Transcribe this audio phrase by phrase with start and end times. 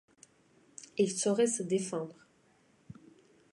[0.97, 2.25] Il saurait se défendre.